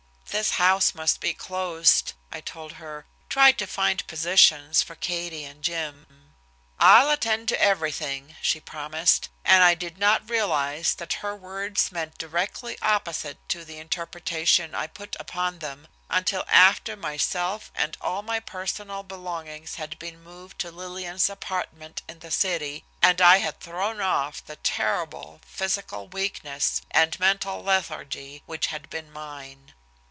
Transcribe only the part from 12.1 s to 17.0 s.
directly opposite to the interpretation I put upon them, until after